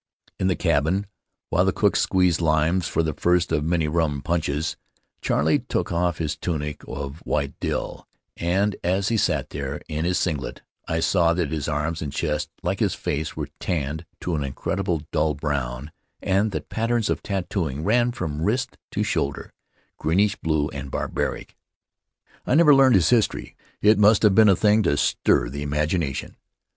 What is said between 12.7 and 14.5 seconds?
his face, were tanned to an